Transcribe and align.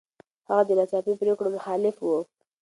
هغه 0.47 0.63
د 0.67 0.71
ناڅاپي 0.77 1.13
پرېکړو 1.21 1.49
مخالف 1.55 1.95
و. 2.01 2.07